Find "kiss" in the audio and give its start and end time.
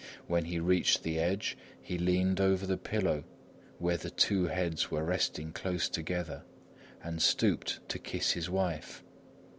7.99-8.31